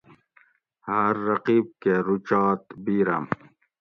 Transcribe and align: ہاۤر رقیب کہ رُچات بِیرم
ہاۤر 0.87 1.15
رقیب 1.29 1.65
کہ 1.81 1.93
رُچات 2.07 2.61
بِیرم 2.83 3.25